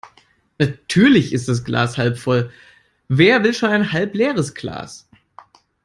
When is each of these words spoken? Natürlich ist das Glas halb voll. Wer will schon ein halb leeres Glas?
Natürlich 0.57 1.31
ist 1.31 1.47
das 1.47 1.63
Glas 1.63 1.95
halb 1.99 2.17
voll. 2.17 2.51
Wer 3.07 3.43
will 3.43 3.53
schon 3.53 3.69
ein 3.69 3.91
halb 3.91 4.15
leeres 4.15 4.55
Glas? 4.55 5.07